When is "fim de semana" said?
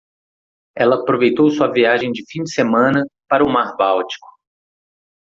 2.27-3.05